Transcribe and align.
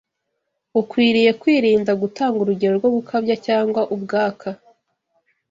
ukwiriye 0.79 1.31
kwirinda 1.41 1.91
gutanga 2.01 2.37
urugero 2.41 2.73
rwo 2.79 2.89
gukabya 2.95 3.35
cyangwa 3.45 3.81
ubwaka 3.95 4.47